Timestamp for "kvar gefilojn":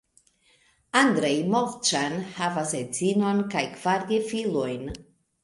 3.77-4.91